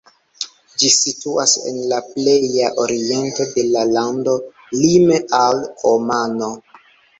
Ĝi 0.83 0.87
situas 0.93 1.53
en 1.71 1.77
la 1.91 1.99
pleja 2.15 2.71
oriento 2.85 3.47
de 3.53 3.67
la 3.77 3.85
lando, 3.93 4.35
lime 4.81 5.23
al 5.45 5.65
Omano. 5.95 6.53